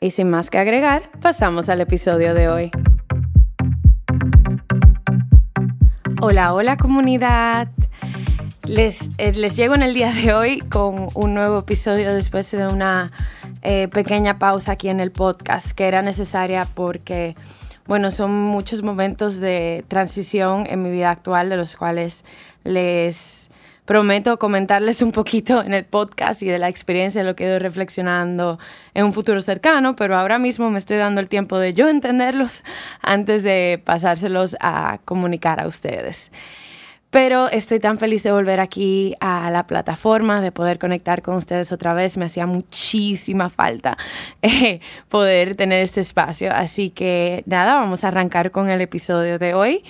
[0.00, 2.70] Y sin más que agregar, pasamos al episodio de hoy.
[6.20, 7.68] Hola, hola comunidad.
[8.64, 12.68] Les, eh, les llego en el día de hoy con un nuevo episodio después de
[12.68, 13.10] una
[13.62, 17.34] eh, pequeña pausa aquí en el podcast que era necesaria porque,
[17.86, 22.24] bueno, son muchos momentos de transición en mi vida actual de los cuales
[22.62, 23.47] les
[23.88, 27.48] prometo comentarles un poquito en el podcast y de la experiencia, de lo que he
[27.48, 28.58] ido reflexionando
[28.92, 32.64] en un futuro cercano, pero ahora mismo me estoy dando el tiempo de yo entenderlos
[33.00, 36.30] antes de pasárselos a comunicar a ustedes.
[37.08, 41.72] Pero estoy tan feliz de volver aquí a la plataforma, de poder conectar con ustedes
[41.72, 42.18] otra vez.
[42.18, 43.96] Me hacía muchísima falta
[44.42, 46.52] eh, poder tener este espacio.
[46.52, 49.82] Así que nada, vamos a arrancar con el episodio de hoy,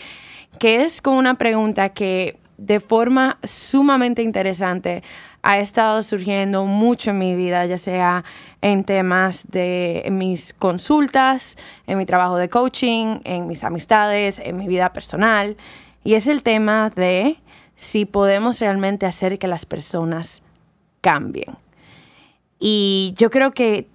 [0.61, 5.03] que es con una pregunta que de forma sumamente interesante
[5.43, 8.25] ha estado surgiendo mucho en mi vida, ya sea
[8.61, 14.67] en temas de mis consultas, en mi trabajo de coaching, en mis amistades, en mi
[14.67, 15.57] vida personal.
[16.05, 17.39] Y es el tema de
[17.77, 20.43] si podemos realmente hacer que las personas
[21.01, 21.57] cambien.
[22.59, 23.87] Y yo creo que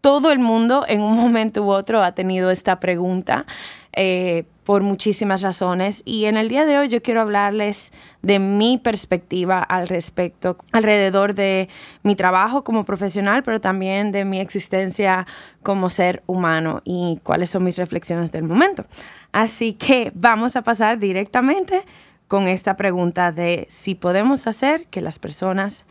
[0.00, 3.44] todo el mundo en un momento u otro ha tenido esta pregunta.
[3.92, 7.92] Eh, por muchísimas razones y en el día de hoy yo quiero hablarles
[8.22, 11.68] de mi perspectiva al respecto, alrededor de
[12.02, 15.26] mi trabajo como profesional, pero también de mi existencia
[15.62, 18.86] como ser humano y cuáles son mis reflexiones del momento.
[19.32, 21.84] Así que vamos a pasar directamente
[22.26, 25.84] con esta pregunta de si podemos hacer que las personas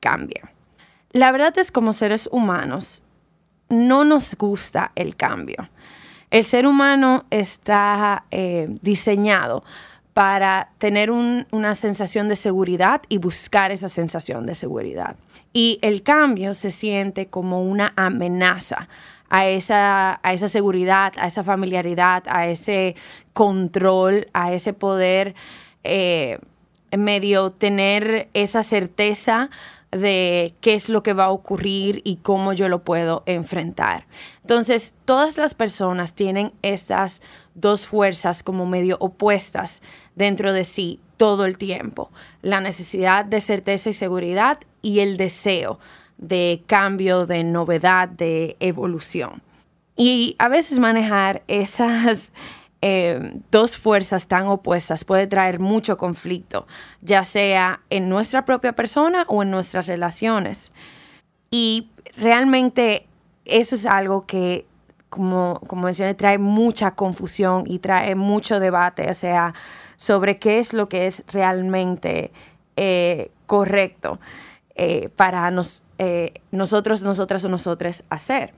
[0.00, 0.48] cambien.
[1.10, 3.02] La verdad es como seres humanos,
[3.68, 5.68] no nos gusta el cambio.
[6.32, 9.64] El ser humano está eh, diseñado
[10.14, 15.16] para tener una sensación de seguridad y buscar esa sensación de seguridad.
[15.52, 18.88] Y el cambio se siente como una amenaza
[19.28, 22.96] a esa, a esa seguridad, a esa familiaridad, a ese
[23.34, 25.34] control, a ese poder
[25.84, 26.38] eh,
[26.96, 29.50] medio tener esa certeza
[29.92, 34.06] de qué es lo que va a ocurrir y cómo yo lo puedo enfrentar.
[34.40, 37.22] Entonces, todas las personas tienen estas
[37.54, 39.82] dos fuerzas como medio opuestas
[40.16, 42.10] dentro de sí todo el tiempo.
[42.40, 45.78] La necesidad de certeza y seguridad y el deseo
[46.16, 49.42] de cambio, de novedad, de evolución.
[49.96, 52.32] Y a veces manejar esas
[52.84, 56.66] eh, dos fuerzas tan opuestas puede traer mucho conflicto,
[57.00, 60.72] ya sea en nuestra propia persona o en nuestras relaciones.
[61.52, 63.06] Y realmente
[63.44, 64.66] eso es algo que,
[65.10, 69.54] como, como mencioné, trae mucha confusión y trae mucho debate, o sea,
[69.94, 72.32] sobre qué es lo que es realmente
[72.74, 74.18] eh, correcto
[74.74, 75.84] eh, para nos,
[76.50, 78.54] nosotros, nosotras o nosotros hacer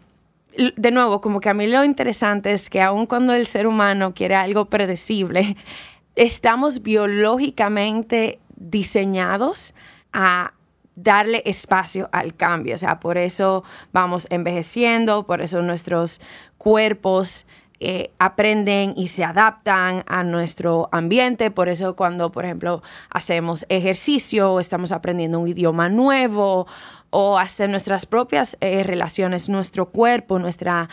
[0.76, 4.14] de nuevo, como que a mí lo interesante es que aun cuando el ser humano
[4.14, 5.56] quiere algo predecible,
[6.16, 9.74] estamos biológicamente diseñados
[10.12, 10.54] a
[10.96, 12.74] darle espacio al cambio.
[12.74, 16.20] O sea, por eso vamos envejeciendo, por eso nuestros
[16.56, 17.46] cuerpos
[17.80, 21.50] eh, aprenden y se adaptan a nuestro ambiente.
[21.50, 26.66] Por eso cuando, por ejemplo, hacemos ejercicio, estamos aprendiendo un idioma nuevo
[27.10, 30.88] o hacer nuestras propias eh, relaciones, nuestro cuerpo, nuestra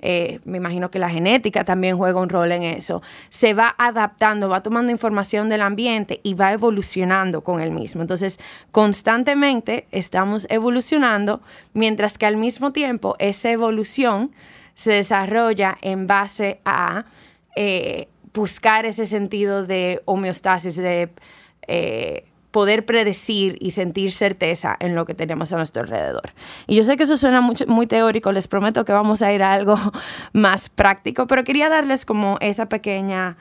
[0.00, 4.48] eh, me imagino que la genética también juega un rol en eso, se va adaptando,
[4.48, 8.02] va tomando información del ambiente y va evolucionando con el mismo.
[8.02, 8.38] Entonces,
[8.72, 11.40] constantemente estamos evolucionando,
[11.72, 14.32] mientras que al mismo tiempo esa evolución
[14.76, 17.06] se desarrolla en base a
[17.56, 21.08] eh, buscar ese sentido de homeostasis, de
[21.66, 26.34] eh, poder predecir y sentir certeza en lo que tenemos a nuestro alrededor.
[26.66, 29.54] Y yo sé que eso suena muy teórico, les prometo que vamos a ir a
[29.54, 29.76] algo
[30.34, 33.38] más práctico, pero quería darles como esa pequeña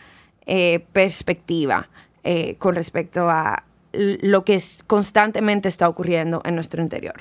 [0.47, 1.89] eh, perspectiva
[2.57, 7.13] con respecto a lo que constantemente está ocurriendo en nuestro interior.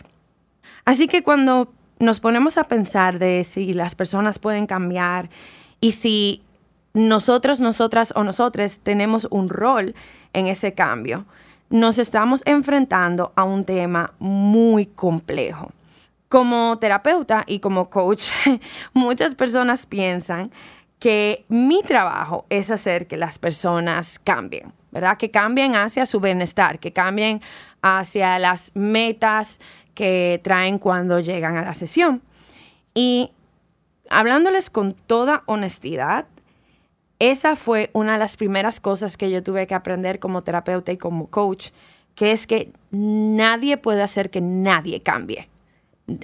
[0.87, 5.31] Así que cuando nos ponemos a pensar de si las personas pueden cambiar
[5.81, 6.43] y si
[6.93, 9.95] nosotros, nosotras o nosotros tenemos un rol
[10.33, 11.25] en ese cambio,
[11.71, 15.73] nos estamos enfrentando a un tema muy complejo.
[16.29, 18.31] Como terapeuta y como coach,
[18.93, 20.51] muchas personas piensan
[21.05, 25.19] que mi trabajo es hacer que las personas cambien, ¿verdad?
[25.19, 27.43] Que cambien hacia su bienestar, que cambien
[27.83, 29.61] hacia las metas
[29.93, 32.23] que traen cuando llegan a la sesión.
[32.95, 33.33] Y
[34.09, 36.25] hablándoles con toda honestidad,
[37.19, 40.97] esa fue una de las primeras cosas que yo tuve que aprender como terapeuta y
[40.97, 41.69] como coach,
[42.15, 45.51] que es que nadie puede hacer que nadie cambie.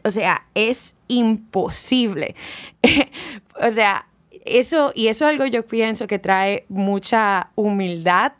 [0.04, 2.34] O sea, es imposible.
[3.62, 4.06] o sea,
[4.44, 8.32] eso, y eso es algo yo pienso que trae mucha humildad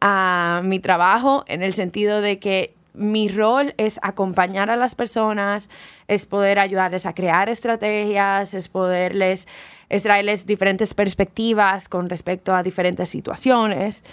[0.00, 5.70] a mi trabajo en el sentido de que mi rol es acompañar a las personas,
[6.08, 9.46] es poder ayudarles a crear estrategias, es poderles
[9.88, 14.04] es traerles diferentes perspectivas con respecto a diferentes situaciones,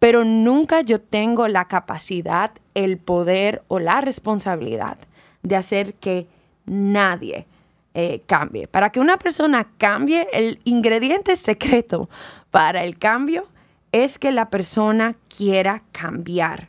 [0.00, 4.98] pero nunca yo tengo la capacidad, el poder o la responsabilidad
[5.42, 6.26] de hacer que
[6.66, 7.46] nadie
[7.94, 8.22] eh.
[8.70, 12.08] Para que una persona cambie, el ingrediente secreto
[12.50, 13.48] para el cambio
[13.92, 16.68] es que la persona quiera cambiar,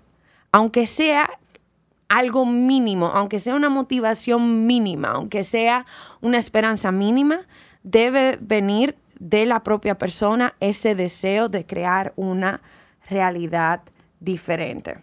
[0.51, 1.29] aunque sea
[2.09, 5.85] algo mínimo, aunque sea una motivación mínima, aunque sea
[6.19, 7.41] una esperanza mínima,
[7.83, 12.61] debe venir de la propia persona ese deseo de crear una
[13.07, 13.81] realidad
[14.19, 14.97] diferente.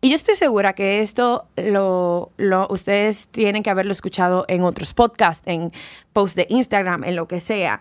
[0.00, 2.30] Y yo estoy segura que esto lo,
[2.70, 5.72] ustedes tienen que haberlo escuchado en otros podcasts, en
[6.12, 7.80] posts de Instagram, en lo que sea,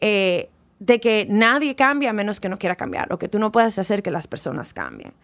[0.00, 3.52] eh, de que nadie cambia a menos que no quiera cambiar, o que tú no
[3.52, 5.14] puedes hacer que las personas cambien.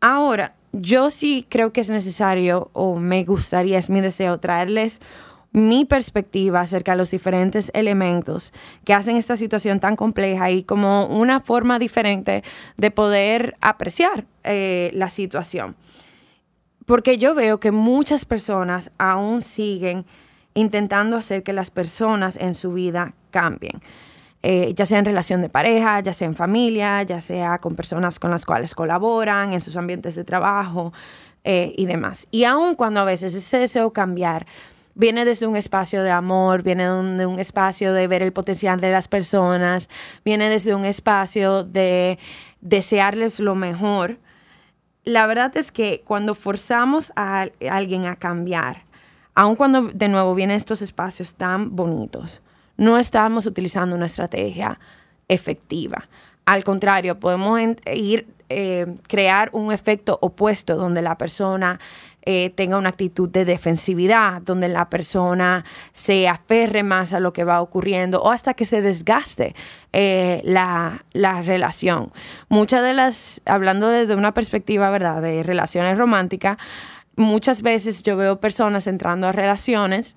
[0.00, 5.00] Ahora, yo sí creo que es necesario, o me gustaría, es mi deseo, traerles
[5.54, 8.52] mi perspectiva acerca de los diferentes elementos
[8.84, 12.42] que hacen esta situación tan compleja y como una forma diferente
[12.76, 15.76] de poder apreciar eh, la situación.
[16.86, 20.04] Porque yo veo que muchas personas aún siguen
[20.54, 23.80] intentando hacer que las personas en su vida cambien.
[24.42, 28.18] Eh, ya sea en relación de pareja, ya sea en familia, ya sea con personas
[28.18, 30.92] con las cuales colaboran, en sus ambientes de trabajo
[31.44, 32.26] eh, y demás.
[32.32, 34.46] Y aun cuando a veces ese deseo cambiar
[34.94, 38.92] viene desde un espacio de amor, viene de un, espacio de ver el potencial de
[38.92, 39.88] las personas,
[40.24, 42.18] viene desde un espacio de
[42.60, 44.18] desearles lo mejor.
[45.04, 48.84] La verdad es que cuando forzamos a alguien a cambiar,
[49.34, 52.40] aun cuando de nuevo vienen estos espacios tan bonitos,
[52.76, 54.78] no estamos utilizando una estrategia
[55.28, 56.08] efectiva.
[56.44, 61.80] Al contrario, podemos ir eh, crear un efecto opuesto donde la persona
[62.26, 67.44] eh, tenga una actitud de defensividad, donde la persona se aferre más a lo que
[67.44, 69.54] va ocurriendo o hasta que se desgaste
[69.92, 72.12] eh, la, la, relación.
[72.48, 76.56] Muchas de las, hablando desde una perspectiva, ¿verdad?, de relaciones románticas,
[77.16, 80.16] muchas veces yo veo personas entrando a relaciones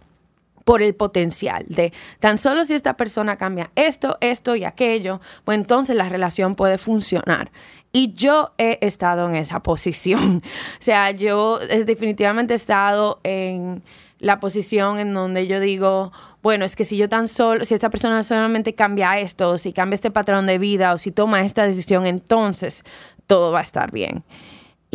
[0.67, 5.57] por el potencial de tan solo si esta persona cambia esto, esto y aquello, pues
[5.57, 7.53] entonces la relación puede funcionar.
[7.93, 10.41] Y yo he estado en esa posición.
[10.43, 13.81] o sea, yo definitivamente he estado en
[14.19, 16.11] la posición en donde yo digo,
[16.43, 19.95] bueno, es que si yo tan solo, si esta persona solamente cambia esto, si cambia
[19.95, 22.83] este patrón de vida, o si toma esta decisión, entonces
[23.25, 24.25] todo va a estar bien.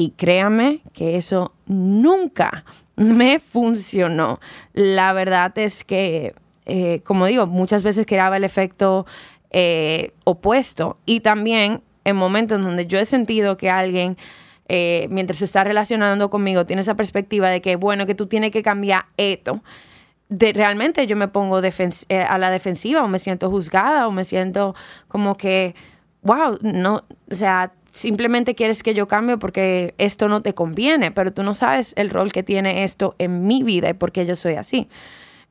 [0.03, 2.65] Y créame que eso nunca
[2.97, 4.41] me funcionó.
[4.73, 6.35] La verdad es que,
[6.67, 9.07] eh, como digo, muchas veces creaba el efecto
[9.51, 14.17] eh, opuesto y también en momentos donde yo he sentido que alguien...
[14.75, 18.63] Eh, mientras está relacionando conmigo, tiene esa perspectiva de que, bueno, que tú tienes que
[18.63, 19.63] cambiar esto.
[20.31, 24.75] De, realmente yo me pongo a la defensiva o me siento juzgada o me siento
[25.09, 25.75] como que,
[26.23, 31.33] wow, no, o sea, simplemente quieres que yo cambie porque esto no te conviene, pero
[31.33, 34.35] tú no sabes el rol que tiene esto en mi vida y por qué yo
[34.35, 34.89] soy así.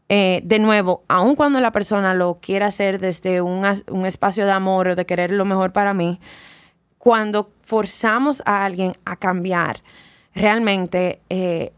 [0.10, 3.66] eh, de nuevo, aun cuando la persona lo quiera hacer desde un,
[4.06, 6.20] espacio de amor o de querer lo mejor para mí,
[6.98, 9.78] cuando forzamos a alguien a cambiar,
[10.36, 11.72] realmente eh,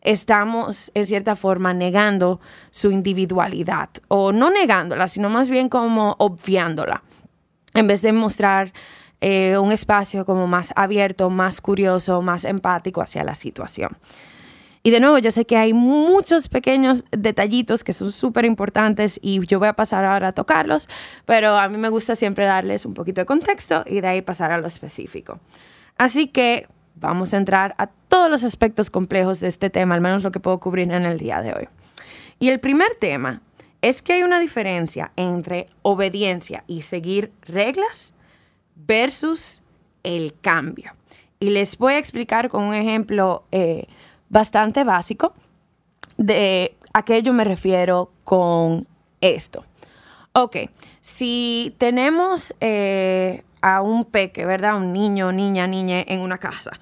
[0.00, 2.40] estamos en cierta forma negando
[2.70, 7.04] su individualidad o no negándola, sino más bien como obviándola,
[7.74, 8.72] en vez de mostrar
[9.20, 13.96] eh, un espacio como más abierto, más curioso, más empático hacia la situación.
[14.82, 19.44] Y de nuevo, yo sé que hay muchos pequeños detallitos que son súper importantes y
[19.46, 20.88] yo voy a pasar ahora a tocarlos,
[21.26, 24.52] pero a mí me gusta siempre darles un poquito de contexto y de ahí pasar
[24.52, 25.38] a lo específico.
[25.98, 30.22] Así que vamos a entrar a todos los aspectos complejos de este tema, al menos
[30.22, 31.68] lo que puedo cubrir en el día de hoy.
[32.38, 33.42] Y el primer tema
[33.82, 38.14] es que hay una diferencia entre obediencia y seguir reglas
[38.86, 39.62] versus
[40.02, 40.92] el cambio.
[41.38, 43.86] Y les voy a explicar con un ejemplo eh,
[44.28, 45.34] bastante básico
[46.16, 48.86] de a qué yo me refiero con
[49.20, 49.64] esto.
[50.32, 50.56] Ok,
[51.00, 54.76] si tenemos eh, a un peque, ¿verdad?
[54.76, 56.72] Un niño, niña, niña en una casa.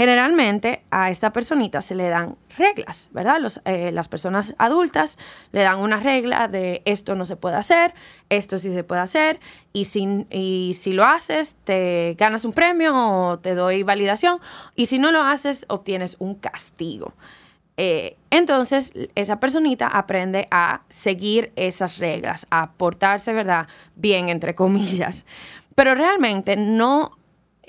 [0.00, 3.36] Generalmente a esta personita se le dan reglas, ¿verdad?
[3.66, 5.18] Eh, las personas adultas
[5.52, 7.92] le dan una regla de esto no se puede hacer,
[8.30, 9.40] esto sí se puede hacer,
[9.74, 14.40] y si, lo haces te ganas un premio o te doy validación,
[14.74, 17.12] y si no lo haces obtienes un castigo.
[17.76, 23.68] Eh, entonces, esa personita aprende a seguir esas reglas, a portarse, ¿verdad?
[23.96, 25.26] Bien, entre comillas.
[25.74, 27.18] Pero realmente no,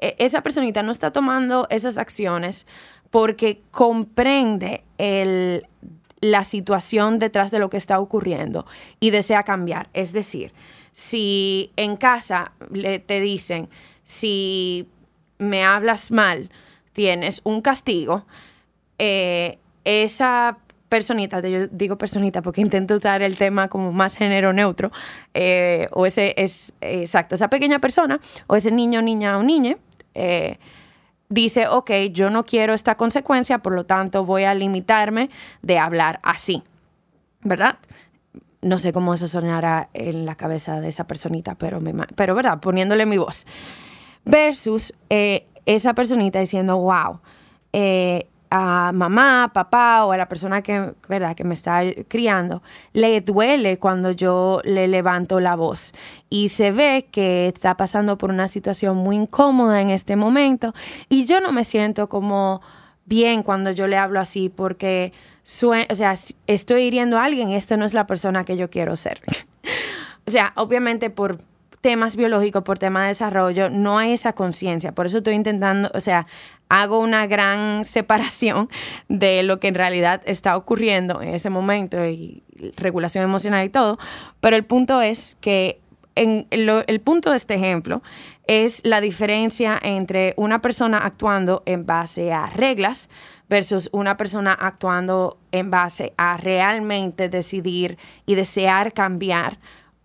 [0.01, 2.67] esa personita no está tomando esas acciones
[3.09, 4.83] porque comprende
[6.21, 8.65] la situación detrás de lo que está ocurriendo
[8.99, 9.89] y desea cambiar.
[9.93, 10.53] Es decir,
[10.91, 13.69] si en casa le, te dicen,
[14.03, 14.87] si
[15.37, 16.49] me hablas mal,
[16.93, 18.25] tienes un castigo,
[18.99, 20.57] eh, esa
[20.89, 24.91] personita, yo digo personita porque intento usar el tema como más género neutro,
[25.33, 29.77] eh, o ese es, exacto, esa pequeña persona, o ese niño, niña o niña,
[30.13, 30.57] eh,
[31.29, 35.29] dice, ok, yo no quiero esta consecuencia, por lo tanto voy a limitarme
[35.61, 36.63] de hablar así,
[37.41, 37.77] ¿verdad?
[38.61, 41.79] No sé cómo eso sonará en la cabeza de esa personita, pero,
[42.15, 42.59] pero ¿verdad?
[42.59, 43.45] Poniéndole mi voz.
[44.23, 47.21] Versus eh, esa personita diciendo, wow,
[47.73, 51.35] eh, a mamá, papá o a la persona que, ¿verdad?
[51.35, 55.93] que me está criando, le duele cuando yo le levanto la voz
[56.29, 60.73] y se ve que está pasando por una situación muy incómoda en este momento
[61.07, 62.61] y yo no me siento como
[63.05, 65.13] bien cuando yo le hablo así porque
[65.89, 66.13] o sea,
[66.45, 69.21] estoy hiriendo a alguien esta no es la persona que yo quiero ser.
[70.27, 71.39] o sea, obviamente por
[71.81, 74.91] temas biológicos, por tema de desarrollo, no hay esa conciencia.
[74.91, 76.27] Por eso estoy intentando, o sea,
[76.69, 78.69] hago una gran separación
[79.09, 82.43] de lo que en realidad está ocurriendo en ese momento y
[82.77, 83.97] regulación emocional y todo.
[84.39, 85.81] Pero el punto es que
[86.15, 88.01] en el punto de este ejemplo
[88.45, 93.09] es la diferencia entre una persona actuando en base a reglas
[93.49, 99.57] versus una persona actuando en base a realmente decidir y desear cambiar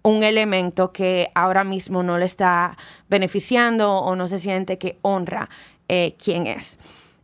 [0.06, 5.48] un elemento que ahora mismo no le está beneficiando o no se siente que honra
[5.88, 6.78] eh, quién es.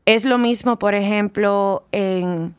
[0.05, 2.55] Es lo mismo, por ejemplo, en,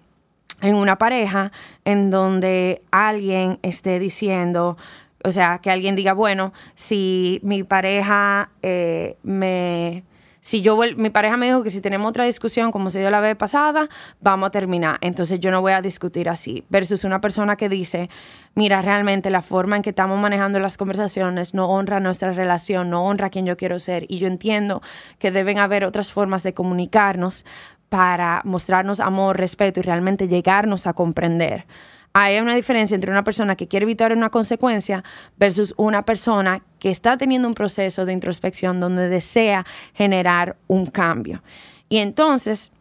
[0.61, 1.51] una pareja
[1.83, 4.77] en donde alguien esté diciendo,
[5.25, 10.03] o sea, que alguien diga, bueno, si mi pareja eh, me
[10.43, 13.21] si yo mi pareja me dijo que si tenemos otra discusión como se dio la
[13.21, 13.87] vez pasada,
[14.19, 14.97] vamos a terminar.
[14.99, 16.65] Entonces yo no voy a discutir así.
[16.67, 18.09] Versus una persona que dice,
[18.53, 23.05] mira, realmente la forma en que estamos manejando las conversaciones no honra nuestra relación, no
[23.05, 24.05] honra a quien yo quiero ser.
[24.09, 24.81] Y yo entiendo
[25.17, 27.45] que deben haber otras formas de comunicarnos
[27.87, 31.65] para mostrarnos amor, respeto y realmente llegarnos a comprender
[32.13, 35.03] hay una diferencia entre una persona que quiere evitar una consecuencia
[35.37, 41.41] versus una persona que está teniendo un proceso de introspección donde desea generar un cambio.
[41.89, 42.71] Y entonces,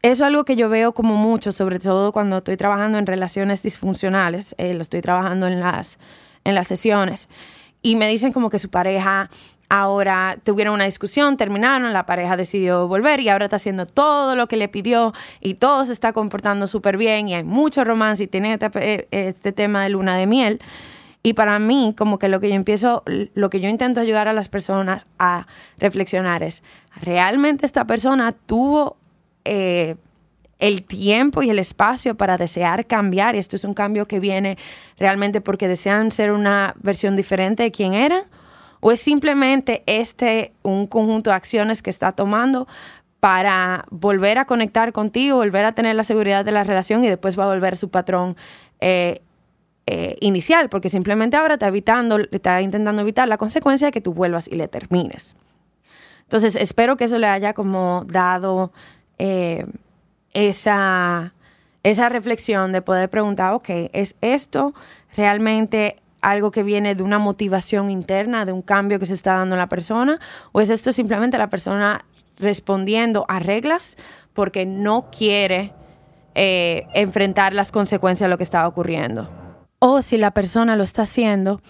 [0.00, 3.62] eso es algo que yo veo como mucho, sobre todo cuando estoy trabajando en relaciones
[3.62, 5.98] disfuncionales, eh, lo estoy trabajando en las,
[6.44, 7.28] en las sesiones,
[7.82, 9.28] y me dicen como que su pareja
[9.70, 14.46] Ahora tuvieron una discusión, terminaron, la pareja decidió volver y ahora está haciendo todo lo
[14.46, 18.26] que le pidió y todo se está comportando súper bien y hay mucho romance y
[18.28, 20.60] tiene este, eh, este, tema de luna de miel.
[21.22, 24.32] Y para mí, como que lo que yo empiezo, lo que yo intento ayudar a
[24.32, 25.46] las personas a
[25.76, 26.62] reflexionar es,
[27.02, 28.96] ¿realmente esta persona tuvo
[29.44, 29.96] eh,
[30.60, 33.34] el tiempo y el espacio para desear cambiar?
[33.34, 34.56] Y esto es un cambio que viene
[34.98, 38.22] realmente porque desean ser una versión diferente de quien eran
[38.80, 42.66] ¿O es simplemente este un conjunto de acciones que está tomando
[43.20, 47.38] para volver a conectar contigo, volver a tener la seguridad de la relación y después
[47.38, 48.36] va a volver su patrón
[48.80, 49.20] eh,
[49.86, 54.12] eh, inicial, porque simplemente ahora está evitando, está intentando evitar la consecuencia de que tú
[54.12, 55.34] vuelvas y le termines.
[56.22, 58.70] Entonces, espero que eso le haya como dado
[59.18, 59.64] eh,
[60.34, 61.32] esa,
[61.82, 64.74] esa reflexión de poder preguntar, ok, ¿es esto
[65.16, 69.54] realmente algo que viene de una motivación interna, de un cambio que se está dando
[69.54, 70.18] en la persona?
[70.52, 72.04] ¿O es esto simplemente la persona
[72.36, 73.96] respondiendo a reglas
[74.32, 75.72] porque no quiere
[76.34, 79.28] eh, enfrentar las consecuencias de lo que está ocurriendo?
[79.78, 81.60] O si la persona lo está haciendo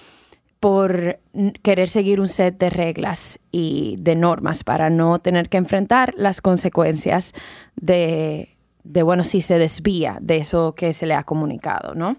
[0.61, 1.21] por
[1.63, 6.41] querer seguir un set de reglas y de normas para no tener que enfrentar las
[6.41, 7.33] consecuencias
[7.77, 12.17] de, de, bueno, si se desvía de eso que se le ha comunicado, ¿no?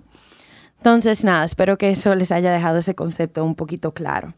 [0.80, 4.34] Entonces, nada, espero que eso les haya dejado ese concepto un poquito claro.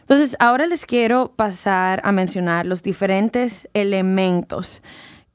[0.00, 4.82] Entonces, ahora les quiero pasar a mencionar los diferentes elementos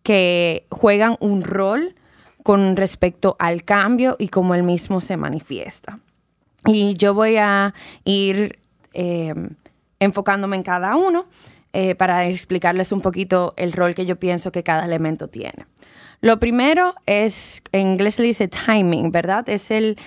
[0.01, 1.95] que juegan un rol
[2.43, 5.99] con respecto al cambio y cómo el mismo se manifiesta.
[6.65, 8.59] Y yo voy a ir
[8.93, 9.33] eh,
[9.99, 11.27] enfocándome en cada uno
[11.73, 15.67] eh, para explicarles un poquito el rol que yo pienso que cada elemento tiene.
[16.21, 19.47] Lo primero es, en inglés se dice timing, ¿verdad?
[19.47, 19.97] Es el,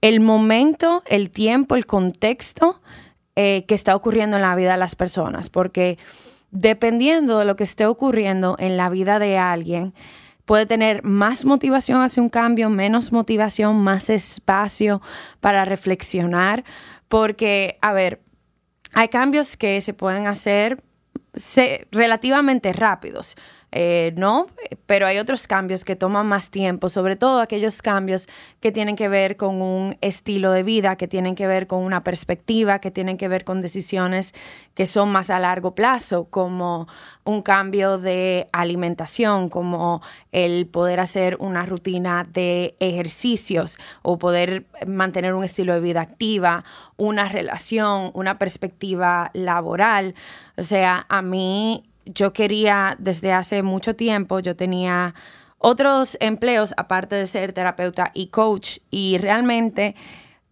[0.00, 2.80] el momento, el tiempo, el contexto
[3.36, 5.98] eh, que está ocurriendo en la vida de las personas, porque
[6.50, 9.94] dependiendo de lo que esté ocurriendo en la vida de alguien,
[10.44, 15.00] puede tener más motivación hacia un cambio, menos motivación, más espacio
[15.40, 16.64] para reflexionar,
[17.08, 18.20] porque, a ver,
[18.92, 20.82] hay cambios que se pueden hacer
[21.92, 23.36] relativamente rápidos.
[23.72, 24.46] Eh, no,
[24.86, 29.08] pero hay otros cambios que toman más tiempo, sobre todo aquellos cambios que tienen que
[29.08, 33.16] ver con un estilo de vida, que tienen que ver con una perspectiva, que tienen
[33.16, 34.34] que ver con decisiones
[34.74, 36.88] que son más a largo plazo, como
[37.24, 45.34] un cambio de alimentación, como el poder hacer una rutina de ejercicios o poder mantener
[45.34, 46.64] un estilo de vida activa,
[46.96, 50.14] una relación, una perspectiva laboral.
[50.56, 55.14] O sea, a mí yo quería, desde hace mucho tiempo, yo tenía
[55.58, 59.94] otros empleos aparte de ser terapeuta y coach y realmente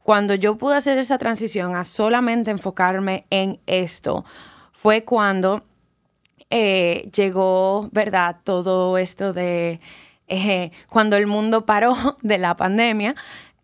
[0.02, 4.24] cuando yo pude hacer esa transición a solamente enfocarme en esto,
[4.72, 5.64] fue cuando
[6.50, 8.36] eh, llegó, ¿verdad?
[8.42, 9.80] Todo esto de
[10.28, 13.14] eh, cuando el mundo paró de la pandemia.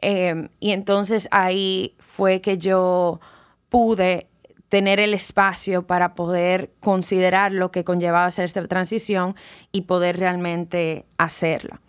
[0.01, 3.21] Eh, y entonces ahí fue que yo
[3.71, 4.29] pude
[4.75, 9.37] tener el espacio para poder considerar lo que conllevaba hacer esta transición
[9.71, 11.81] y poder realmente hacerla.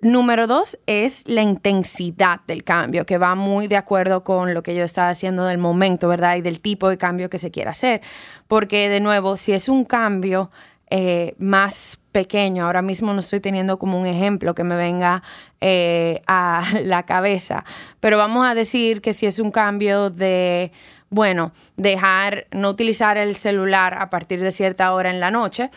[0.00, 4.74] Número dos es la intensidad del cambio, que va muy de acuerdo con lo que
[4.74, 6.34] yo estaba haciendo del momento, ¿verdad?
[6.34, 8.00] Y del tipo de cambio que se quiera hacer.
[8.48, 10.50] Porque, de nuevo, si es un cambio
[10.90, 15.22] eh, más pequeño, ahora mismo no estoy teniendo como un ejemplo que me venga
[15.60, 17.64] eh, a la cabeza,
[18.00, 20.72] pero vamos a decir que si es un cambio de
[21.10, 25.70] bueno, dejar, no utilizar el celular a partir de cierta hora en la noche,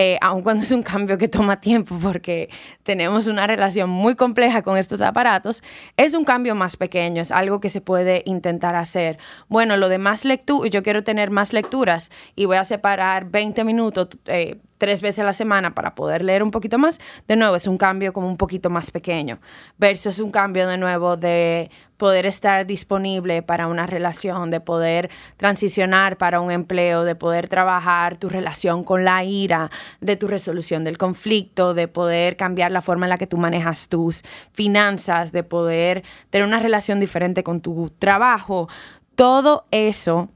[0.00, 2.48] eh, aun cuando es un cambio que toma tiempo porque
[2.84, 5.60] tenemos una relación muy compleja con estos aparatos,
[5.96, 9.18] es un cambio más pequeño, es algo que se puede intentar hacer.
[9.48, 13.64] Bueno, lo de más lectura, yo quiero tener más lecturas y voy a separar 20
[13.64, 14.10] minutos.
[14.26, 17.66] Eh, tres veces a la semana para poder leer un poquito más, de nuevo es
[17.66, 19.40] un cambio como un poquito más pequeño,
[19.76, 26.16] versus un cambio de nuevo de poder estar disponible para una relación, de poder transicionar
[26.16, 29.68] para un empleo, de poder trabajar tu relación con la ira,
[30.00, 33.88] de tu resolución del conflicto, de poder cambiar la forma en la que tú manejas
[33.88, 34.22] tus
[34.52, 38.68] finanzas, de poder tener una relación diferente con tu trabajo.
[39.14, 40.28] Todo eso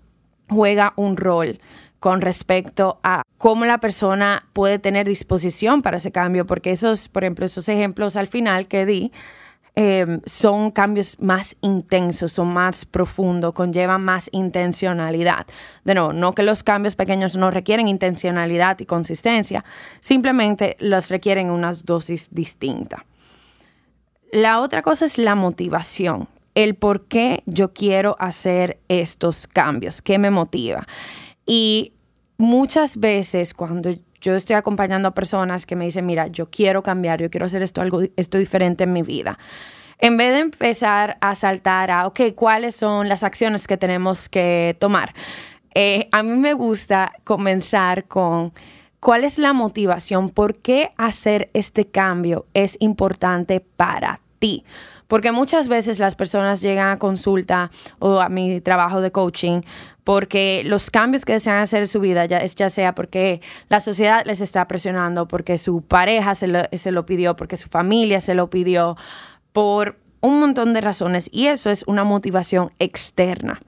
[0.48, 1.58] juega un rol
[2.00, 7.22] con respecto a cómo la persona puede tener disposición para ese cambio, porque esos, por
[7.22, 9.12] ejemplo, esos ejemplos al final que di,
[9.74, 15.46] em, son cambios más intensos, son más profundos, conllevan más intencionalidad.
[15.85, 19.64] De nuevo, no que los cambios pequeños no requieren intencionalidad y consistencia,
[20.00, 23.02] simplemente los requieren unas dosis distintas.
[24.32, 30.18] La otra cosa es la motivación, el por qué yo quiero hacer estos cambios, qué
[30.18, 30.87] me motiva.
[31.46, 31.92] Y
[32.38, 37.20] muchas veces cuando yo estoy acompañando a personas que me dicen, mira, yo quiero cambiar,
[37.20, 39.38] yo quiero hacer esto, algo, esto diferente en mi vida.
[39.98, 44.76] En vez de empezar a saltar a, ok, ¿cuáles son las acciones que tenemos que
[44.78, 45.12] tomar?
[45.74, 48.52] Eh, a mí me gusta comenzar con
[49.00, 54.64] cuál es la motivación, por qué hacer este cambio es importante para ti.
[55.08, 59.61] Porque muchas veces las personas llegan a consulta o a mi trabajo de coaching
[60.04, 64.24] porque los cambios que desean hacer en su vida, ya, ya sea porque la sociedad
[64.24, 68.34] les está presionando, porque su pareja se lo, se lo pidió, porque su familia se
[68.34, 68.96] lo pidió,
[69.52, 71.28] por un montón de razones.
[71.30, 73.60] Y eso es una motivación externa.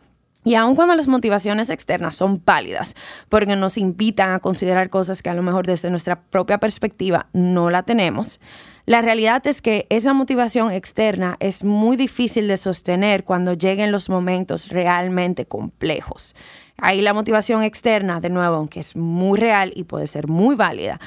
[0.45, 2.95] Y aun cuando las motivaciones externas son válidas,
[3.31, 7.71] porque nos invitan a considerar cosas que a lo mejor desde nuestra propia perspectiva no
[7.71, 8.41] la tenemos,
[8.87, 14.11] la realidad es que esa motivación externa es muy difícil de sostener cuando lleguen los
[14.11, 16.37] momentos realmente complejos.
[16.77, 21.01] Ahí la motivación externa, de nuevo, aunque es muy real y puede ser muy válida,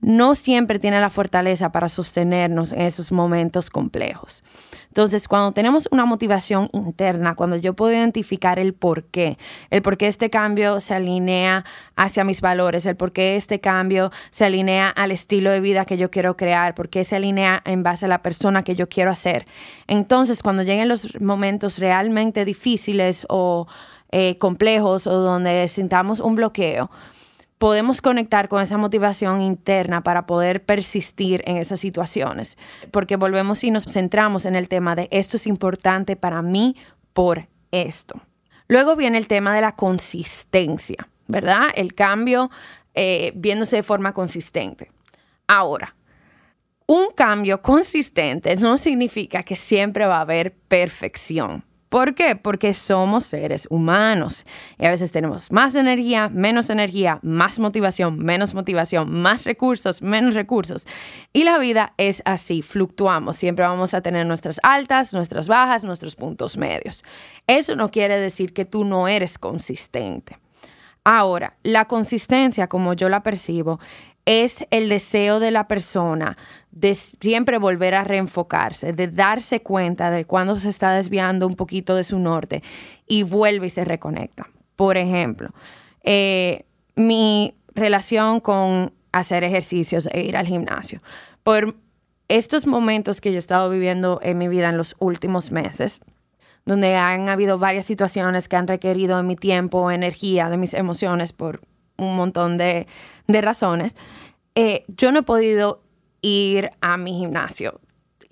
[0.00, 4.44] no siempre tiene la fortaleza para sostenernos en esos momentos complejos.
[4.88, 9.36] Entonces, cuando tenemos una motivación interna, cuando yo puedo identificar el por qué,
[9.70, 14.10] el por qué este cambio se alinea hacia mis valores, el por qué este cambio
[14.30, 17.82] se alinea al estilo de vida que yo quiero crear, por qué se alinea en
[17.82, 19.46] base a la persona que yo quiero hacer.
[19.86, 23.66] Entonces, cuando lleguen los momentos realmente difíciles o
[24.10, 26.90] eh, complejos o donde sintamos un bloqueo,
[27.58, 32.56] podemos conectar con esa motivación interna para poder persistir en esas situaciones.
[32.90, 36.76] Porque volvemos y nos centramos en el tema de esto es importante para mí
[37.12, 38.20] por esto.
[38.68, 41.68] Luego viene el tema de la consistencia, ¿verdad?
[41.74, 42.50] El cambio
[42.94, 44.90] eh, viéndose de forma consistente.
[45.46, 45.94] Ahora,
[46.86, 51.64] un cambio consistente no significa que siempre va a haber perfección.
[51.88, 52.36] ¿Por qué?
[52.36, 54.44] Porque somos seres humanos
[54.78, 60.34] y a veces tenemos más energía, menos energía, más motivación, menos motivación, más recursos, menos
[60.34, 60.86] recursos.
[61.32, 63.36] Y la vida es así, fluctuamos.
[63.36, 67.04] Siempre vamos a tener nuestras altas, nuestras bajas, nuestros puntos medios.
[67.46, 70.38] Eso no quiere decir que tú no eres consistente.
[71.04, 73.80] Ahora, la consistencia, como yo la percibo,
[74.28, 76.36] es el deseo de la persona
[76.70, 81.94] de siempre volver a reenfocarse, de darse cuenta de cuando se está desviando un poquito
[81.94, 82.62] de su norte
[83.06, 84.46] y vuelve y se reconecta.
[84.76, 85.48] Por ejemplo,
[86.02, 91.00] eh, mi relación con hacer ejercicios e ir al gimnasio.
[91.42, 91.74] Por
[92.28, 96.00] estos momentos que yo he estado viviendo en mi vida en los últimos meses,
[96.66, 101.32] donde han habido varias situaciones que han requerido de mi tiempo, energía, de mis emociones
[101.32, 101.62] por
[101.98, 102.86] un montón de,
[103.26, 103.96] razones,
[104.54, 105.82] eh, yo no he podido
[106.22, 107.80] ir a mi gimnasio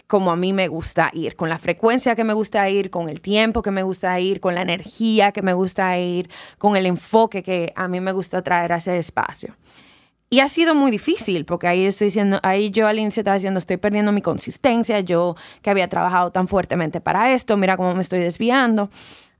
[0.07, 3.20] como a mí me gusta ir, con la frecuencia que me gusta ir, con el
[3.20, 7.42] tiempo que me gusta ir, con la energía que me gusta ir, con el enfoque
[7.42, 9.57] que a mí me gusta traer a ese espacio.
[10.29, 13.59] Y ha sido muy difícil, porque ahí estoy diciendo, ahí yo al inicio estaba diciendo,
[13.59, 18.00] estoy perdiendo mi consistencia, yo que había trabajado tan fuertemente para esto, mira cómo me
[18.00, 18.90] estoy desviando.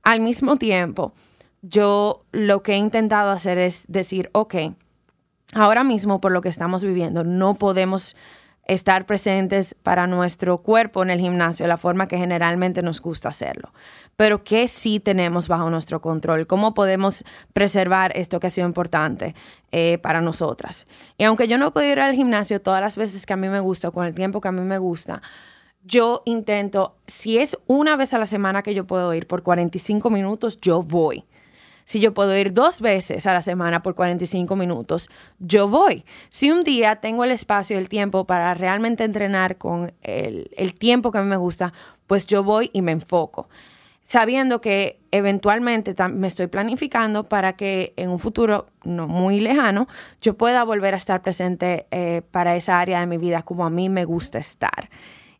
[0.03, 1.13] Al mismo tiempo,
[1.61, 4.55] yo lo que he intentado hacer es decir, ok,
[5.53, 8.15] ahora mismo por lo que estamos viviendo, no podemos
[8.67, 13.29] estar presentes para nuestro cuerpo en el gimnasio de la forma que generalmente nos gusta
[13.29, 13.71] hacerlo.
[14.17, 16.47] Pero ¿qué sí tenemos bajo nuestro control?
[16.47, 19.35] ¿Cómo podemos preservar esto que ha sido importante
[19.71, 20.85] eh, para nosotras?
[21.17, 23.61] Y aunque yo no puedo ir al gimnasio todas las veces que a mí me
[23.61, 25.21] gusta, con el tiempo que a mí me gusta,
[25.83, 30.09] yo intento, si es una vez a la semana que yo puedo ir por 45
[30.09, 31.23] minutos, yo voy
[31.87, 36.03] si yo puedo ir dos veces a la semana por 45 minutos, yo voy.
[36.27, 41.13] Si un día tengo el espacio y el tiempo para realmente entrenar con el, tiempo
[41.13, 41.71] que a mí me gusta,
[42.05, 43.47] pues yo voy y me enfoco
[44.05, 49.87] sabiendo que eventualmente me estoy planificando para que en un futuro no muy lejano
[50.21, 53.69] yo pueda volver a estar presente eh, para esa área de mi vida como a
[53.69, 54.89] mí me gusta estar.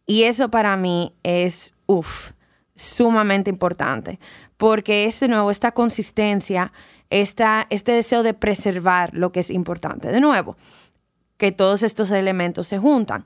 [0.06, 2.32] Y eso para mí es, uff,
[2.78, 4.20] sumamente importante,
[4.56, 6.72] porque es de nuevo esta consistencia,
[7.10, 10.10] esta, este deseo de preservar lo que es importante.
[10.10, 10.56] De nuevo,
[11.38, 13.26] que todos estos elementos se juntan.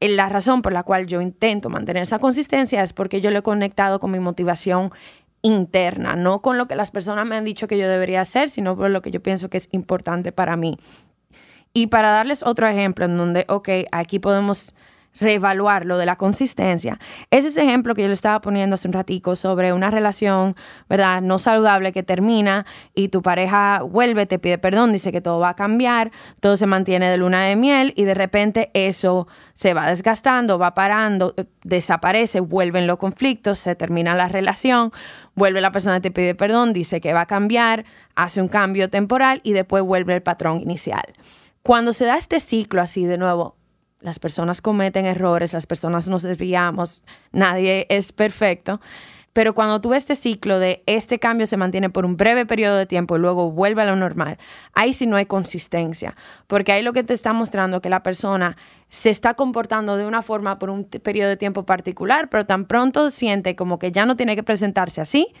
[0.00, 3.42] La razón por la cual yo intento mantener esa consistencia es porque yo lo he
[3.42, 4.90] conectado con mi motivación
[5.42, 8.76] interna, no con lo que las personas me han dicho que yo debería hacer, sino
[8.76, 10.78] por lo que yo pienso que es importante para mí.
[11.72, 14.74] Y para darles otro ejemplo en donde, ok, aquí podemos
[15.18, 16.98] reevaluar lo de la consistencia.
[17.30, 20.54] Es ese ejemplo que yo le estaba poniendo hace un ratico sobre una relación,
[20.88, 21.22] ¿verdad?
[21.22, 25.50] No saludable que termina y tu pareja vuelve, te pide perdón, dice que todo va
[25.50, 29.86] a cambiar, todo se mantiene de luna de miel y de repente eso se va
[29.88, 34.92] desgastando, va parando, desaparece, vuelven los conflictos, se termina la relación,
[35.34, 39.40] vuelve la persona te pide perdón, dice que va a cambiar, hace un cambio temporal
[39.42, 41.02] y después vuelve el patrón inicial.
[41.62, 43.59] Cuando se da este ciclo así de nuevo,
[44.00, 48.80] las personas cometen errores, las personas nos desviamos, nadie es perfecto.
[49.32, 52.76] Pero cuando tú ves este ciclo de este cambio se mantiene por un breve periodo
[52.76, 54.38] de tiempo y luego vuelve a lo normal,
[54.74, 56.16] ahí sí no hay consistencia,
[56.48, 58.56] porque ahí lo que te está mostrando que la persona
[58.88, 63.10] se está comportando de una forma por un periodo de tiempo particular, pero tan pronto
[63.10, 65.32] siente como que ya no tiene que presentarse así,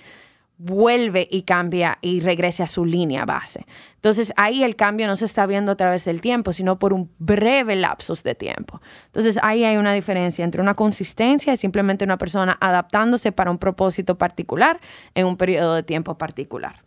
[0.62, 3.64] vuelve y cambia y regrese a su línea base.
[3.94, 7.10] Entonces ahí el cambio no se está viendo a través del tiempo, sino por un
[7.18, 8.82] breve lapsus de tiempo.
[9.06, 13.56] Entonces ahí hay una diferencia entre una consistencia y simplemente una persona adaptándose para un
[13.56, 14.80] propósito particular
[15.14, 16.82] en un periodo de tiempo particular.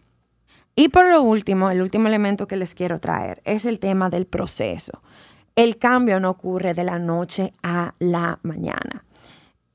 [0.76, 4.28] Y por lo último, el último elemento que les quiero traer es el tema del
[4.28, 5.02] proceso.
[5.56, 9.04] El cambio no ocurre de la noche a la mañana.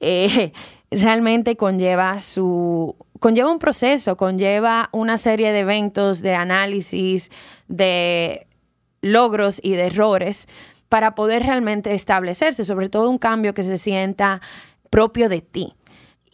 [0.00, 0.52] Eh,
[0.90, 7.30] realmente conlleva su conlleva un proceso, conlleva una serie de eventos, de análisis,
[7.66, 8.46] de
[9.02, 10.46] logros y de errores
[10.88, 14.40] para poder realmente establecerse, sobre todo un cambio que se sienta
[14.90, 15.74] propio de ti.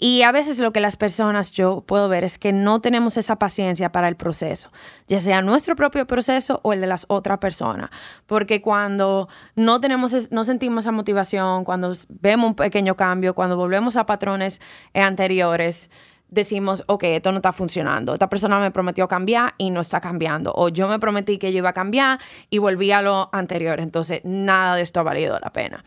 [0.06, 3.36] Y a veces lo que las personas yo puedo ver es que no tenemos esa
[3.36, 4.70] paciencia para el proceso,
[5.08, 7.88] ya sea nuestro propio proceso o el de las otras personas,
[8.26, 13.96] porque cuando no tenemos no sentimos esa motivación, cuando vemos un pequeño cambio, cuando volvemos
[13.96, 14.60] a patrones
[14.92, 15.88] anteriores,
[16.28, 18.12] decimos, ok, esto no está funcionando.
[18.12, 20.52] Esta persona me prometió cambiar y no está cambiando.
[20.54, 23.80] O yo me prometí que yo iba a cambiar y volví a lo anterior.
[23.80, 25.82] Entonces, nada de esto ha valido la pena.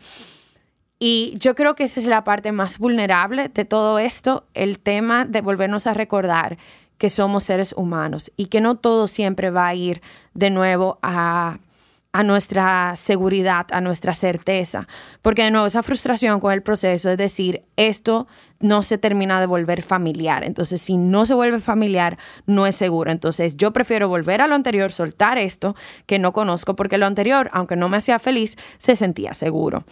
[0.98, 5.24] Y yo creo que esa es la parte más vulnerable de todo esto, el tema
[5.24, 6.58] de volvernos a recordar
[6.98, 10.02] que somos seres humanos y que no todo siempre va a ir
[10.34, 11.58] de nuevo a
[12.24, 14.88] nuestra seguridad, a nuestra certeza.
[15.22, 18.26] Porque de nuevo, esa frustración con el proceso es decir, esto
[18.58, 20.42] no se termina de volver familiar.
[20.42, 23.12] Entonces, si no se vuelve familiar, no es seguro.
[23.12, 27.50] Entonces, yo prefiero volver a lo anterior, soltar esto que no conozco, porque lo anterior,
[27.52, 29.84] aunque no me hacía feliz, se sentía seguro.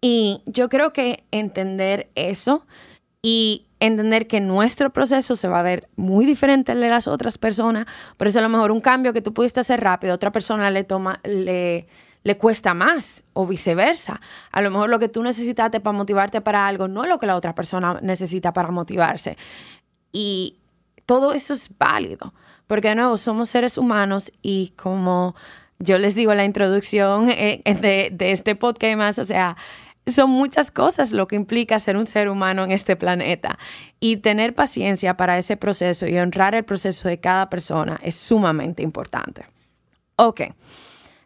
[0.00, 2.64] Y yo creo que entender eso
[3.22, 7.38] y entender que nuestro proceso se va a ver muy diferente al de las otras
[7.38, 7.86] personas.
[8.16, 10.70] Por eso a lo mejor un cambio que tú pudiste hacer rápido, a otra persona
[10.70, 11.86] le toma, le,
[12.22, 14.20] le cuesta más o viceversa.
[14.52, 17.26] A lo mejor lo que tú necesitaste para motivarte para algo no es lo que
[17.26, 19.36] la otra persona necesita para motivarse.
[20.12, 20.56] Y
[21.06, 22.34] todo eso es válido,
[22.66, 25.34] porque de nuevo somos seres humanos y como
[25.78, 29.56] yo les digo en la introducción eh, de, de este podcast o sea,
[30.10, 33.58] son muchas cosas lo que implica ser un ser humano en este planeta.
[33.98, 38.82] Y tener paciencia para ese proceso y honrar el proceso de cada persona es sumamente
[38.82, 39.44] importante.
[40.16, 40.42] Ok.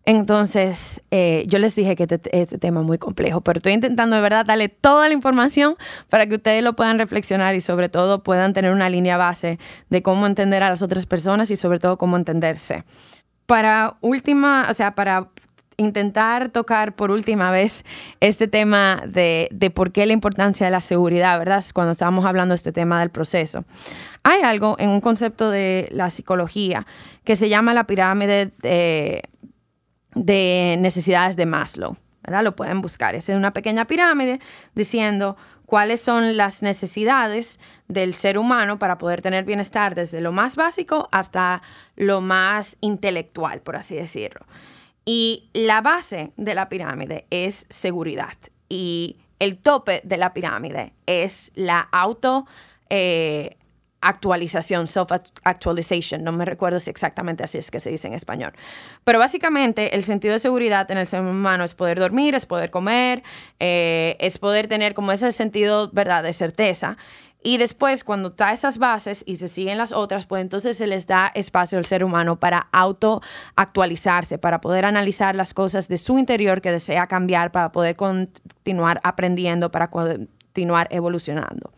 [0.07, 4.17] Entonces, eh, yo les dije que este, este, tema es muy complejo, pero estoy intentando
[4.17, 5.77] de verdad darle toda la información
[6.11, 10.03] para que ustedes lo puedan reflexionar y sobre todo puedan tener una línea base de
[10.03, 12.85] cómo entender a las otras personas y sobre todo cómo entenderse.
[13.47, 15.31] Para última, o sea, para
[15.77, 17.85] intentar tocar por última vez
[18.21, 21.65] este tema de, por qué la importancia de la seguridad, ¿verdad?
[21.75, 23.65] Cuando estábamos hablando de este tema del proceso.
[24.23, 26.87] Hay algo en un concepto de la psicología
[27.25, 29.23] que se llama la pirámide de,
[30.15, 32.43] de necesidades de Maslow, ¿verdad?
[32.43, 33.15] Lo pueden buscar.
[33.15, 34.41] Es una pequeña pirámide
[34.75, 37.59] diciendo cuáles son las necesidades
[37.89, 41.63] del ser humano para poder tener bienestar desde lo más básico hasta
[41.97, 44.47] lo más intelectual, por así decirlo.
[45.05, 48.37] Y la base de la pirámide es seguridad.
[48.69, 52.47] Y el tope de la pirámide es la auto
[52.89, 53.57] eh,
[54.03, 56.23] self-actualization.
[56.23, 58.53] No me recuerdo si exactamente así es que se dice en español.
[59.05, 62.71] Pero básicamente el sentido de seguridad en el ser humano es poder dormir, es poder
[62.71, 63.23] comer,
[63.61, 66.97] eh, es poder tener como ese sentido, ¿verdad?, de certeza.
[67.47, 71.07] Y después, cuando está esas bases y se siguen las otras, pues entonces se les
[71.07, 76.63] da espacio al ser humano para autoactualizarse, para poder analizar las cosas de su interior
[76.63, 81.71] que desea cambiar, para poder continuar aprendiendo, para continuar evolucionando.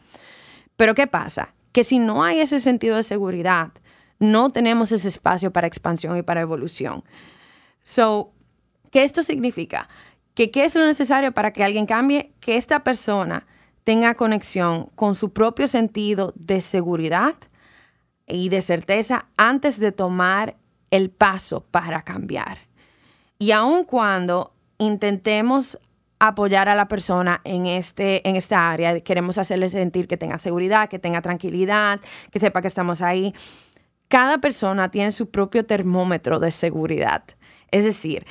[0.76, 1.52] Pero ¿qué pasa?
[1.72, 3.72] Que si no hay ese sentido de seguridad,
[4.20, 7.02] no tenemos ese espacio para expansión y para evolución.
[7.83, 8.31] So,
[8.92, 9.88] ¿qué esto significa?
[10.35, 12.31] Que qué es lo necesario para que alguien cambie?
[12.38, 13.48] Que esta persona
[13.87, 17.37] tenga conexión con su propio sentido de seguridad
[18.27, 20.57] y de certeza antes de tomar
[20.90, 22.59] el paso para cambiar.
[23.38, 25.79] Y aun cuando intentemos
[26.18, 30.88] apoyar a la persona en, este, en esta área, queremos hacerle sentir que tenga seguridad,
[30.88, 32.01] que tenga tranquilidad,
[32.33, 33.35] que sepa que estamos ahí.
[34.09, 37.22] Cada persona tiene su propio termómetro de seguridad.
[37.70, 38.27] Es decir,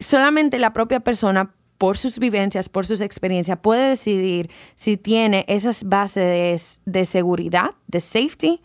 [0.00, 5.84] solamente la propia persona por sus vivencias, por sus experiencias, puede decidir si tiene esas
[5.84, 8.60] bases de, seguridad, de safety,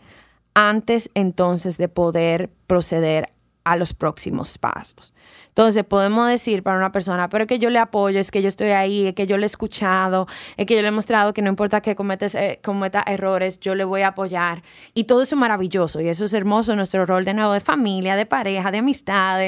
[0.52, 3.33] antes entonces de poder proceder
[3.64, 5.14] a los próximos pasos.
[5.48, 8.48] Entonces podemos decir para una persona, pero es que yo le apoyo, es que yo
[8.48, 11.42] estoy ahí, es que yo le he escuchado, es que yo le he mostrado que
[11.42, 14.62] no importa que eh, cometa errores, yo le voy a apoyar.
[14.94, 18.16] Y todo eso es maravilloso y eso es hermoso, nuestro rol de nuevo de familia,
[18.16, 19.40] de pareja, de amistad,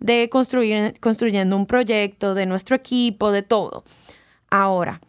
[0.00, 3.84] de, construir, construyendo un proyecto, de nuestro equipo, de todo.
[4.50, 5.00] Ahora,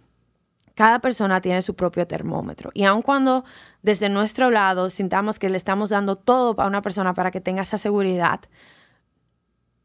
[0.76, 2.72] cada persona tiene su propio termómetro.
[2.74, 3.44] Y aun cuando
[3.82, 7.62] desde nuestro lado sintamos que le estamos dando todo a una persona para que tenga
[7.62, 8.40] esa seguridad,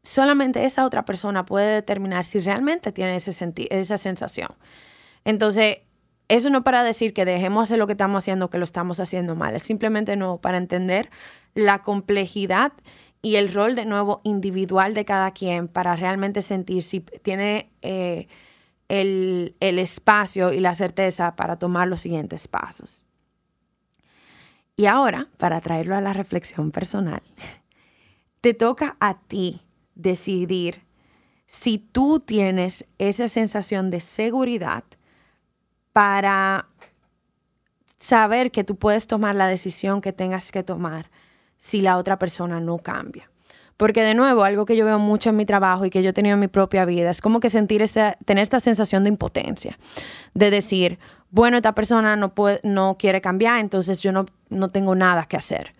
[0.01, 3.31] solamente esa otra persona puede determinar si realmente tiene ese
[3.69, 4.49] esa sensación.
[5.25, 5.79] Entonces,
[6.27, 9.35] eso no para decir que dejemos hacer lo que estamos haciendo, que lo estamos haciendo
[9.35, 9.55] mal.
[9.55, 11.09] Es simplemente no para entender
[11.53, 12.71] la complejidad
[13.21, 17.69] y el rol de nuevo individual de cada quien para realmente sentir si tiene...
[17.81, 18.27] Eh,
[18.89, 23.03] el, espacio y la certeza para tomar los siguientes pasos.
[24.75, 27.21] Y ahora, para traerlo a la reflexión personal,
[28.41, 29.61] te toca a ti
[29.95, 30.81] decidir
[31.45, 34.83] si tú tienes esa sensación de seguridad
[35.93, 36.67] para
[37.97, 41.09] saber que tú puedes tomar la decisión que tengas que tomar
[41.57, 43.29] si la otra persona no cambia.
[43.79, 46.13] Porque de nuevo, algo que yo veo mucho en mi trabajo y que yo he
[46.13, 49.79] tenido en mi propia vida, es como que sentir esta, tener esta sensación de impotencia,
[50.33, 50.99] de decir,
[51.31, 55.73] bueno, esta persona no, no quiere cambiar, entonces yo no, no tengo nada que hacer.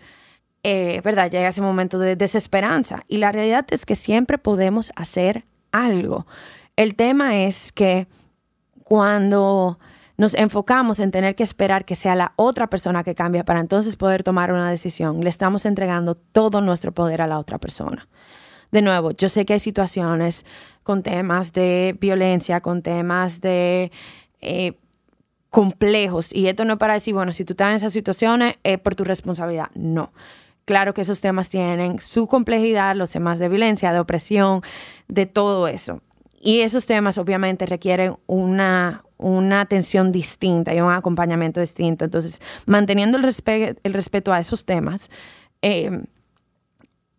[0.64, 1.30] Eh, ¿Verdad?
[1.30, 3.04] Llega ese momento de desesperanza.
[3.10, 6.26] Y la realidad es que siempre podemos hacer algo.
[6.78, 8.08] El tema es que
[8.86, 9.78] cuando
[10.20, 13.96] nos enfocamos en tener que esperar que sea la otra persona que cambie para entonces
[13.96, 15.22] poder tomar una decisión.
[15.22, 18.06] Le estamos entregando todo nuestro poder a la otra persona.
[18.70, 20.46] De nuevo, yo sé que hay situaciones
[20.84, 23.94] con temas de violencia, con temas de
[24.42, 24.74] eh,
[25.50, 28.78] complejos, y esto no es para decir, bueno, si tú estás en esas situaciones es
[28.78, 29.70] por tu responsabilidad.
[29.74, 30.12] No.
[30.66, 34.64] Claro que esos temas tienen su complejidad, los temas de violencia, de opresión,
[35.08, 36.02] de todo eso.
[36.40, 42.06] Y esos temas obviamente requieren una, una atención distinta y un acompañamiento distinto.
[42.06, 45.10] Entonces, manteniendo el, el respeto a esos temas
[45.62, 46.06] em,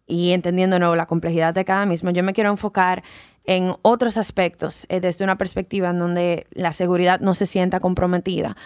[0.06, 3.02] y entendiendo nuevo la complejidad de cada mismo, yo me quiero enfocar
[3.44, 8.56] en otros aspectos eh, desde una perspectiva en donde la seguridad no se sienta comprometida.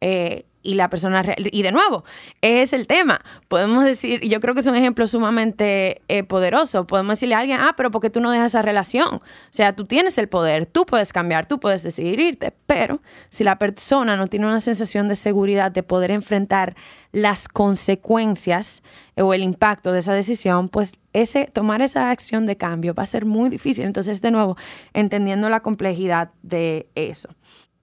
[0.00, 2.04] Eh, y la persona y de nuevo
[2.42, 3.22] es el tema.
[3.48, 6.86] Podemos decir yo creo que es un ejemplo sumamente eh, poderoso.
[6.86, 9.86] Podemos decirle a alguien ah pero porque tú no dejas esa relación o sea tú
[9.86, 14.26] tienes el poder tú puedes cambiar tú puedes decidir irte pero si la persona no
[14.26, 16.76] tiene una sensación de seguridad de poder enfrentar
[17.12, 18.82] las consecuencias
[19.16, 23.06] o el impacto de esa decisión pues ese tomar esa acción de cambio va a
[23.06, 23.86] ser muy difícil.
[23.86, 24.56] Entonces de nuevo
[24.92, 27.30] entendiendo la complejidad de eso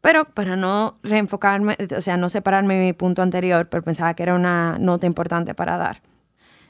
[0.01, 4.23] pero para no reenfocarme, o sea, no separarme de mi punto anterior, pero pensaba que
[4.23, 6.01] era una nota importante para dar.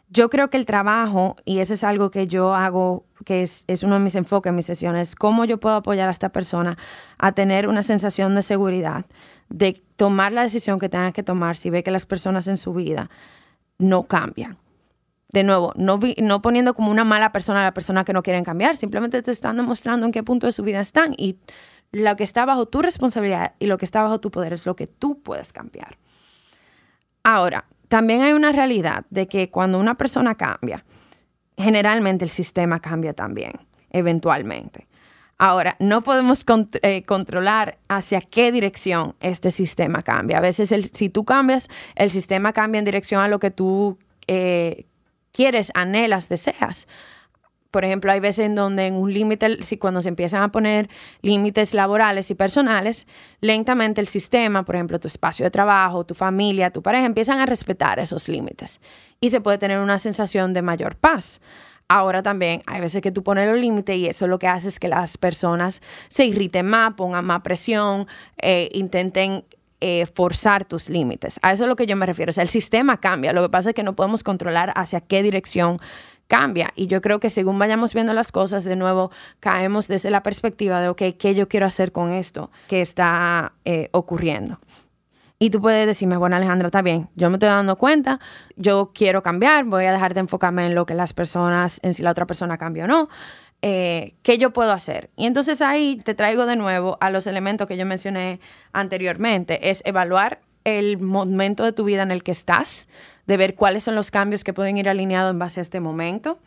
[0.09, 3.83] Yo creo que el trabajo, y eso es algo que yo hago, que es, es
[3.83, 6.77] uno de mis enfoques en mis sesiones, cómo yo puedo apoyar a esta persona
[7.17, 9.05] a tener una sensación de seguridad,
[9.49, 12.73] de tomar la decisión que tenga que tomar si ve que las personas en su
[12.73, 13.09] vida
[13.77, 14.57] no cambian.
[15.33, 18.45] De nuevo, no, no poniendo como una mala persona a la persona que no quieren
[18.45, 21.37] cambiar, simplemente te están demostrando en qué punto de su vida están y
[21.91, 24.75] lo que está bajo tu responsabilidad y lo que está bajo tu poder es lo
[24.75, 25.97] que tú puedes cambiar.
[27.23, 30.85] Ahora, también hay una realidad de que cuando una persona cambia,
[31.57, 33.53] generalmente el sistema cambia también,
[33.89, 34.87] eventualmente.
[35.39, 36.43] Ahora, no podemos
[36.81, 40.39] eh, controlar hacia qué dirección este sistema cambia.
[40.39, 44.85] A veces, si tú cambias, el sistema cambia en dirección a lo que tú eh,
[45.31, 46.87] quieres, anhelas, deseas
[47.71, 50.89] por ejemplo, hay veces en donde en un límite, si cuando se empiezan a poner
[51.21, 53.07] límites laborales y personales,
[53.41, 57.45] lentamente el sistema, por ejemplo, tu espacio de trabajo, tu familia, tu pareja, empiezan a
[57.45, 58.79] respetar esos límites
[59.19, 61.41] y se puede tener una sensación de mayor paz.
[61.89, 64.79] Ahora también hay veces que tú pones los límites y eso lo que hace es
[64.79, 68.07] que las personas se irriten más, pongan más presión,
[68.41, 69.45] eh, intenten
[69.79, 71.39] eh, forzar tus límites.
[71.43, 72.31] A eso es lo que yo me refiero.
[72.31, 73.31] O sea, el sistema cambia.
[73.31, 75.77] Lo que pasa es que no podemos controlar hacia qué dirección
[76.27, 76.71] cambia.
[76.75, 80.81] Y yo creo que según vayamos viendo las cosas, de nuevo caemos desde la perspectiva
[80.81, 84.59] de, ok, ¿qué yo quiero hacer con esto que está eh, ocurriendo?
[85.39, 88.19] Y tú puedes decirme, bueno Alejandra, está bien, yo me estoy dando cuenta,
[88.55, 92.01] yo quiero cambiar, voy a dejar de enfocarme en lo que las personas, en si
[92.01, 93.07] la otra persona cambia o no.
[93.61, 95.09] Eh, ¿Qué yo puedo hacer?
[95.15, 98.39] Y entonces ahí te traigo de nuevo a los elementos que yo mencioné
[98.71, 102.89] anteriormente, es evaluar el momento de tu vida en el que estás,
[103.27, 106.39] de ver cuáles son los cambios que pueden ir alineados en base a este momento.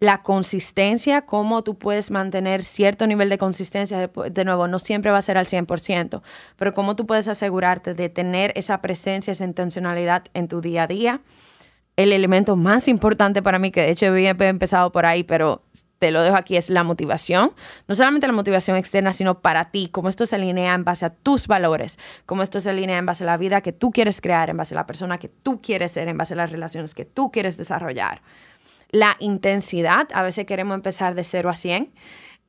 [0.00, 5.18] La consistencia, cómo tú puedes mantener cierto nivel de consistencia, de, nuevo, no siempre va
[5.18, 6.22] a ser al 100%,
[6.56, 10.86] pero cómo tú puedes asegurarte de tener esa presencia, esa intencionalidad en tu día a
[10.86, 11.20] día.
[11.96, 15.62] el elemento más importante para mí, que de hecho había empezado por ahí, pero
[16.00, 17.52] te lo dejo aquí, es la motivación.
[17.86, 21.10] No solamente la motivación externa, sino para ti, cómo esto se alinea en base a
[21.10, 24.48] tus valores, cómo esto se alinea en base a la vida que tú quieres crear,
[24.48, 27.04] en base a la persona que tú quieres ser, en base a las relaciones que
[27.04, 28.22] tú quieres desarrollar.
[28.90, 31.92] La intensidad, a veces queremos empezar de 0 a 100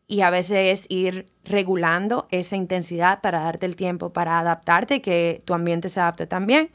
[0.07, 5.39] y a veces es ir regulando esa intensidad para darte el tiempo para adaptarte que
[5.43, 6.71] tu ambiente se adapte también.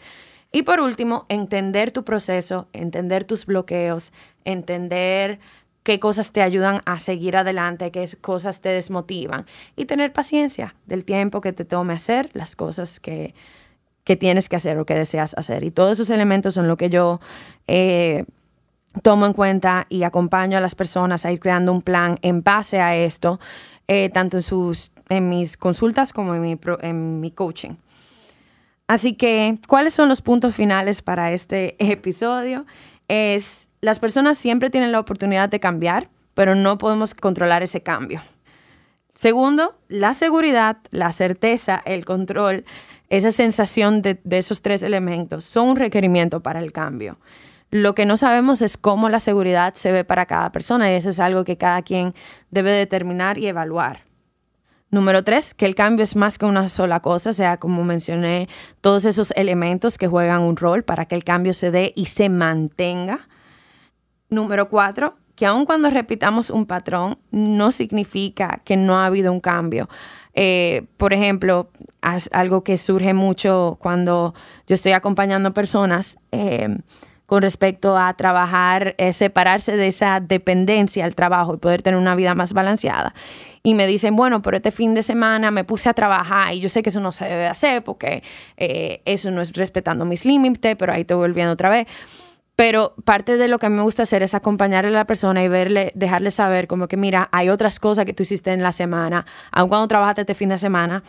[0.52, 4.12] Y por último, entender tu proceso, entender tus bloqueos,
[4.44, 5.40] entender
[5.86, 11.04] qué cosas te ayudan a seguir adelante, qué cosas te desmotivan y tener paciencia del
[11.04, 13.34] tiempo que te tome hacer las cosas que,
[14.18, 15.62] tienes que hacer o que deseas hacer.
[15.62, 17.20] Y todos esos elementos son lo que yo
[17.68, 18.24] eh,
[19.02, 22.80] tomo en cuenta y acompaño a las personas a ir creando un plan en base
[22.80, 23.38] a esto,
[23.86, 27.76] eh, tanto en, sus, en mis consultas como en mi, en mi coaching.
[28.88, 32.66] Así que, ¿cuáles son los puntos finales para este episodio?
[33.06, 38.20] Es las personas siempre tienen la oportunidad de cambiar, pero no podemos controlar ese cambio.
[39.14, 42.64] Segundo, la seguridad, la certeza, el control,
[43.10, 47.20] esa sensación de, esos tres elementos son un requerimiento para el cambio.
[47.70, 51.10] Lo que no sabemos es cómo la seguridad se ve para cada persona y eso
[51.10, 52.12] es algo que cada quien
[52.50, 54.00] debe determinar y evaluar.
[54.90, 58.48] Número tres, que el cambio es más que una sola cosa, sea, como mencioné,
[58.80, 62.28] todos esos elementos que juegan un rol para que el cambio se dé y se
[62.28, 63.28] mantenga.
[64.28, 69.40] Número cuatro, que aun cuando repitamos un patrón, no significa que no ha habido un
[69.40, 69.88] cambio.
[70.34, 71.70] Eh, por ejemplo,
[72.32, 74.34] algo que surge mucho cuando
[74.66, 76.78] yo estoy acompañando personas eh,
[77.26, 82.34] con respecto a trabajar, separarse de esa dependencia al trabajo y poder tener una vida
[82.34, 83.14] más balanceada.
[83.66, 86.68] Y me dicen, bueno, pero este fin de semana me puse a trabajar y yo
[86.68, 88.22] sé que eso no se debe hacer porque
[88.56, 91.88] eh, eso no es respetando mis límites, pero ahí te volviendo otra vez.
[92.56, 95.44] Pero parte de lo que a mí me gusta hacer es acompañarle a la persona
[95.44, 98.72] y verle, dejarle saber como que, mira, hay otras cosas que tú hiciste en la
[98.72, 101.02] semana, aun cuando trabajaste este fin de semana,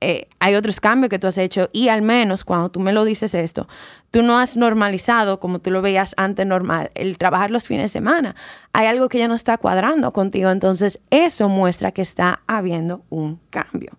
[0.00, 3.04] eh, hay otros cambios que tú has hecho y al menos cuando tú me lo
[3.04, 3.66] dices esto,
[4.10, 7.88] tú no has normalizado como tú lo veías antes normal, el trabajar los fines de
[7.88, 8.34] semana.
[8.72, 13.38] Hay algo que ya no está cuadrando contigo, entonces eso muestra que está habiendo un
[13.50, 13.92] cambio.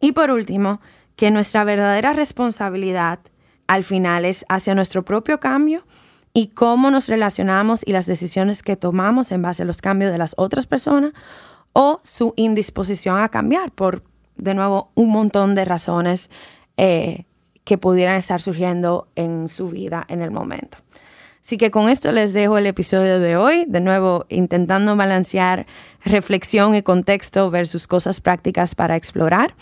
[0.00, 0.80] Y por último,
[1.16, 3.18] que nuestra verdadera responsabilidad
[3.66, 5.84] al final es hacia nuestro propio cambio
[6.38, 10.18] y cómo nos relacionamos y las decisiones que tomamos en base a los cambios de
[10.18, 11.12] las otras personas
[11.72, 14.04] o su indisposición a cambiar por,
[14.36, 16.30] de nuevo, un montón de razones
[16.76, 17.24] eh,
[17.64, 20.78] que pudieran estar surgiendo en su vida en el momento.
[21.44, 25.66] Así que con esto les dejo el episodio de hoy, de nuevo intentando balancear
[26.04, 29.56] reflexión y contexto versus cosas prácticas para explorar.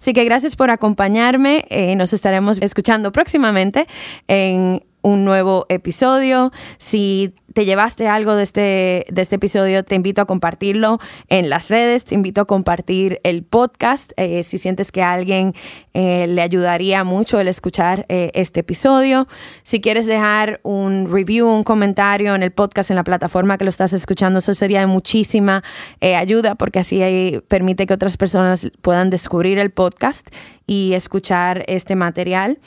[0.00, 1.64] Así que gracias por acompañarme.
[1.68, 3.86] Eh, nos estaremos escuchando próximamente
[4.28, 6.52] en un nuevo episodio.
[6.78, 11.70] Si te llevaste algo de este, de este episodio, te invito a compartirlo en las
[11.70, 15.54] redes, te invito a compartir el podcast eh, si sientes que alguien
[15.92, 19.26] eh, le ayudaría mucho el escuchar eh, este episodio.
[19.64, 23.70] Si quieres dejar un review, un comentario en el podcast, en la plataforma que lo
[23.70, 25.64] estás escuchando, eso sería de muchísima
[26.00, 30.28] ayuda porque así permite que otras personas puedan descubrir el podcast
[30.68, 32.60] y escuchar este material.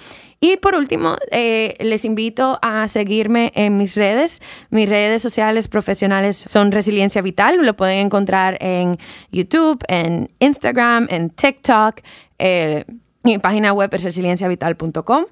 [0.44, 4.42] Y por último, eh, les invito a seguirme en mis redes.
[4.72, 7.64] Mis redes sociales profesionales son Resiliencia Vital.
[7.64, 8.98] Lo pueden encontrar en
[9.32, 12.02] YouTube, en Instagram, en TikTok.
[12.40, 12.86] Eh,
[13.24, 15.26] mi página web es resilienciavital.com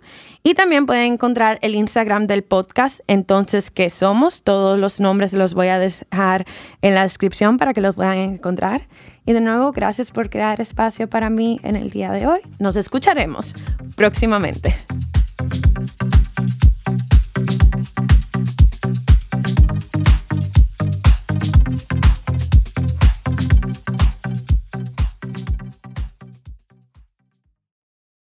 [0.44, 4.44] y también pueden encontrar el Instagram del podcast, entonces, ¿qué somos?
[4.44, 6.46] Todos los nombres los voy a dejar
[6.84, 8.88] en la descripción para que los puedan encontrar.
[9.30, 12.40] Y de nuevo, gracias por crear espacio para mí en el día de hoy.
[12.58, 13.54] Nos escucharemos
[13.96, 14.76] próximamente.